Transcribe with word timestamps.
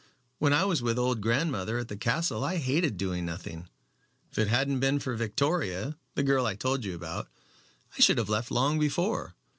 When 0.39 0.51
I 0.51 0.65
was 0.65 0.81
with 0.81 0.97
old 0.97 1.21
grandmother 1.21 1.77
at 1.77 1.87
the 1.87 1.95
castle 1.95 2.43
I 2.43 2.57
hated 2.57 2.97
doing 2.97 3.23
nothing. 3.23 3.69
If 4.31 4.39
it 4.39 4.47
hadn't 4.47 4.79
been 4.79 4.97
for 4.99 5.13
Victoria 5.15 5.95
the 6.15 6.23
girl 6.23 6.47
I 6.47 6.55
told 6.55 6.83
you 6.83 6.95
about 6.95 7.29
I 7.95 8.01
should 8.01 8.17
have 8.17 8.27
left 8.27 8.49
long 8.49 8.79
before. 8.79 9.35